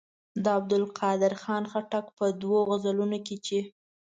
د 0.43 0.45
عبدالقادر 0.57 1.33
خان 1.41 1.63
خټک 1.71 2.05
په 2.17 2.25
دوو 2.41 2.59
غزلونو 2.69 3.17
کې 3.25 3.35
چې. 3.45 3.59